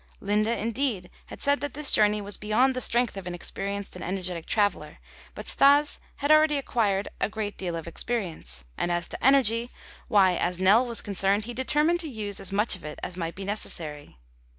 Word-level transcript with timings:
Linde 0.19 0.47
indeed 0.47 1.11
had 1.27 1.43
said 1.43 1.61
that 1.61 1.75
this 1.75 1.91
journey 1.91 2.21
was 2.21 2.35
beyond 2.35 2.73
the 2.75 2.81
strength 2.81 3.15
of 3.17 3.27
an 3.27 3.35
experienced 3.35 3.95
and 3.95 4.03
energetic 4.03 4.47
traveler, 4.47 4.97
but 5.35 5.47
Stas 5.47 5.99
had 6.15 6.31
already 6.31 6.57
acquired 6.57 7.07
a 7.19 7.29
great 7.29 7.55
deal 7.55 7.75
of 7.75 7.87
experience, 7.87 8.65
and 8.79 8.91
as 8.91 9.07
to 9.09 9.23
energy, 9.23 9.69
why, 10.07 10.35
as 10.37 10.59
Nell 10.59 10.87
was 10.87 11.01
concerned, 11.01 11.45
he 11.45 11.53
determined 11.53 11.99
to 11.99 12.09
use 12.09 12.39
as 12.39 12.51
much 12.51 12.75
of 12.75 12.83
it 12.83 12.97
as 13.03 13.15
might 13.15 13.35
be 13.35 13.45
necessary. 13.45 14.17